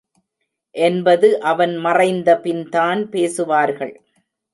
என்பது 0.75 1.41
அவன் 1.41 1.75
மறைந்தபின்தான் 1.77 3.03
பேசுவார்கள். 3.09 3.93